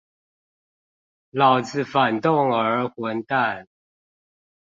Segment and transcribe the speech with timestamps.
[1.29, 3.67] 老子反動兒混蛋